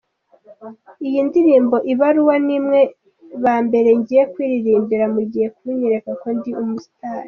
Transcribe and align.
Iyi 1.07 1.19
ndirimbo 1.27 1.75
‘Ibaruwa’ 1.93 2.35
ni 2.45 2.57
mwe 2.65 2.81
ba 3.43 3.55
mbere 3.65 3.89
ngiye 3.99 4.23
kuyiririmbira, 4.31 5.05
mugiye 5.13 5.47
kunyereka 5.55 6.11
ko 6.21 6.27
ndi 6.37 6.51
umustar. 6.61 7.17